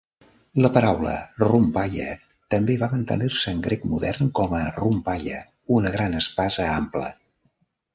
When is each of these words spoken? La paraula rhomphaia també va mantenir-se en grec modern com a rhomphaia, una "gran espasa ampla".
La 0.65 0.69
paraula 0.77 1.11
rhomphaia 1.41 2.07
també 2.55 2.79
va 2.85 2.89
mantenir-se 2.95 3.55
en 3.55 3.63
grec 3.71 3.87
modern 3.95 4.35
com 4.43 4.59
a 4.65 4.67
rhomphaia, 4.83 5.47
una 5.81 5.97
"gran 6.01 6.23
espasa 6.27 6.71
ampla". 6.85 7.17